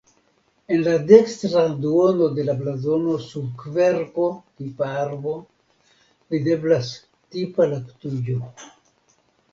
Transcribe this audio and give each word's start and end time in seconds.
En 0.75 0.79
la 0.85 0.93
dekstra 1.09 1.65
duono 1.83 2.29
de 2.37 2.45
la 2.47 2.55
blazono 2.61 3.13
sub 3.25 3.51
kverko 3.59 4.25
(tipa 4.41 4.89
arbo) 5.03 5.35
videblas 6.37 6.91
tipa 7.37 7.73
laktujo. 7.77 8.41